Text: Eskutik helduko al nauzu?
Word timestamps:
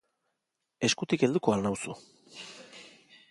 Eskutik 0.87 1.27
helduko 1.27 1.53
al 1.57 1.63
nauzu? 1.67 1.97